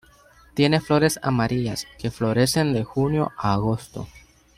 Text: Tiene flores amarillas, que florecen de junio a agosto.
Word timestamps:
Tiene 0.55 0.79
flores 0.81 1.19
amarillas, 1.21 1.85
que 1.99 2.09
florecen 2.09 2.73
de 2.73 2.83
junio 2.83 3.33
a 3.37 3.53
agosto. 3.53 4.07